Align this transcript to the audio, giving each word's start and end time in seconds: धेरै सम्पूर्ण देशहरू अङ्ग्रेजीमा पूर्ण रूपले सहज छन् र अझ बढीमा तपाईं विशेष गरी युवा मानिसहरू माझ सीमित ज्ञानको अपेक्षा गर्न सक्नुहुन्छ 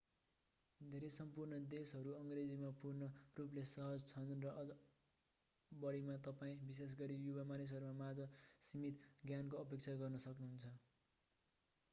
धेरै 0.81 1.09
सम्पूर्ण 1.15 1.57
देशहरू 1.73 2.13
अङ्ग्रेजीमा 2.15 2.71
पूर्ण 2.79 3.09
रूपले 3.35 3.65
सहज 3.73 4.05
छन् 4.07 4.31
र 4.39 4.53
अझ 4.55 4.65
बढीमा 5.71 6.17
तपाईं 6.23 6.65
विशेष 6.65 6.97
गरी 6.97 7.19
युवा 7.21 7.47
मानिसहरू 7.51 7.93
माझ 8.01 8.27
सीमित 8.63 9.07
ज्ञानको 9.23 9.63
अपेक्षा 9.63 9.99
गर्न 9.99 10.25
सक्नुहुन्छ 10.27 10.75